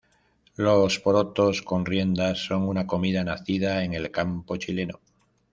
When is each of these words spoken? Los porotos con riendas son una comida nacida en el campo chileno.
Los 0.55 0.97
porotos 0.99 1.61
con 1.61 1.85
riendas 1.85 2.39
son 2.39 2.63
una 2.67 2.87
comida 2.87 3.23
nacida 3.23 3.83
en 3.83 3.93
el 3.93 4.09
campo 4.09 4.57
chileno. 4.57 4.99